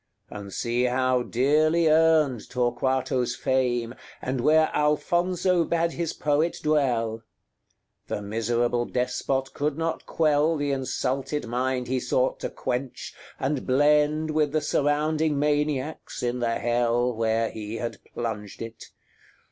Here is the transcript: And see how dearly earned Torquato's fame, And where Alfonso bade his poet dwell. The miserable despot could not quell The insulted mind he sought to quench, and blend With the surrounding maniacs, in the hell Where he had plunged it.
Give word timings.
And 0.31 0.51
see 0.51 0.85
how 0.85 1.21
dearly 1.21 1.87
earned 1.87 2.49
Torquato's 2.49 3.35
fame, 3.35 3.93
And 4.19 4.41
where 4.41 4.71
Alfonso 4.73 5.63
bade 5.63 5.91
his 5.91 6.11
poet 6.11 6.57
dwell. 6.63 7.21
The 8.07 8.19
miserable 8.23 8.85
despot 8.85 9.53
could 9.53 9.77
not 9.77 10.07
quell 10.07 10.57
The 10.57 10.71
insulted 10.71 11.45
mind 11.45 11.87
he 11.87 11.99
sought 11.99 12.39
to 12.39 12.49
quench, 12.49 13.13
and 13.39 13.67
blend 13.67 14.31
With 14.31 14.53
the 14.53 14.61
surrounding 14.61 15.37
maniacs, 15.37 16.23
in 16.23 16.39
the 16.39 16.55
hell 16.57 17.13
Where 17.13 17.51
he 17.51 17.75
had 17.75 18.03
plunged 18.03 18.63
it. 18.63 18.85